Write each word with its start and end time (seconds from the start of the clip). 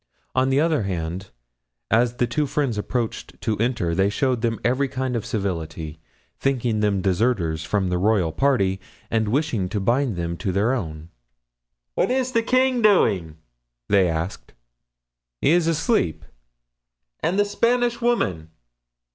On 0.33 0.49
the 0.49 0.59
other 0.59 0.81
hand, 0.81 1.29
as 1.91 2.15
the 2.15 2.25
two 2.25 2.47
friends 2.47 2.75
approached 2.79 3.39
to 3.41 3.55
enter, 3.59 3.93
they 3.93 4.09
showed 4.09 4.41
them 4.41 4.59
every 4.65 4.87
kind 4.87 5.15
of 5.15 5.27
civility, 5.27 5.99
thinking 6.39 6.79
them 6.79 7.03
deserters 7.03 7.63
from 7.63 7.89
the 7.89 7.99
royal 7.99 8.31
party 8.31 8.81
and 9.11 9.27
wishing 9.27 9.69
to 9.69 9.79
bind 9.79 10.15
them 10.15 10.37
to 10.37 10.51
their 10.51 10.73
own. 10.73 11.09
"What 11.93 12.09
is 12.09 12.31
the 12.31 12.41
king 12.41 12.81
doing?" 12.81 13.37
they 13.89 14.07
asked. 14.09 14.55
"He 15.39 15.51
is 15.51 15.67
asleep." 15.67 16.25
"And 17.19 17.37
the 17.37 17.45
Spanish 17.45 18.01
woman?" 18.01 18.49